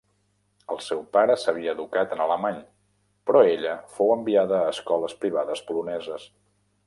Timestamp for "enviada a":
4.15-4.73